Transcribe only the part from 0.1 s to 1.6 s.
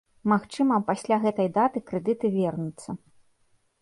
Магчыма, пасля гэтай